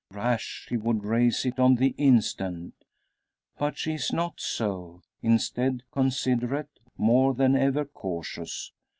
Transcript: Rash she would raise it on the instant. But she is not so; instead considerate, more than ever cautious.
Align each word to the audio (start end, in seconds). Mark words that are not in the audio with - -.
Rash 0.09 0.65
she 0.67 0.77
would 0.77 1.03
raise 1.03 1.45
it 1.45 1.59
on 1.59 1.75
the 1.75 1.93
instant. 1.95 2.73
But 3.59 3.77
she 3.77 3.93
is 3.93 4.11
not 4.11 4.39
so; 4.39 5.03
instead 5.21 5.83
considerate, 5.91 6.79
more 6.97 7.35
than 7.35 7.55
ever 7.55 7.85
cautious. 7.85 8.71